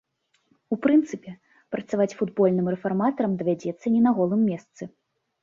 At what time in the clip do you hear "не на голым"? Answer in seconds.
3.99-4.41